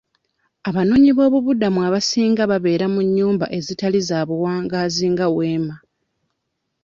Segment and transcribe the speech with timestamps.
[0.69, 5.75] Abanoonyi b'obubuddamu abasinga babera mu nnyumba ezitali za buwangaazi nga weema.